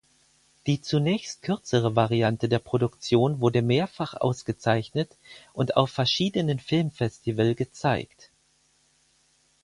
Die 0.65 0.81
zunächst 0.81 1.43
kürzere 1.43 1.95
Variante 1.95 2.49
der 2.49 2.57
Produktion 2.57 3.39
wurde 3.39 3.61
mehrfach 3.61 4.15
ausgezeichnet 4.15 5.15
und 5.53 5.77
auf 5.77 5.91
verschiedenen 5.91 6.57
Filmfestival 6.57 7.53
gezeigt. 7.53 8.31